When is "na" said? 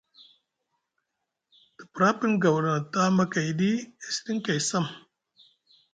2.77-2.81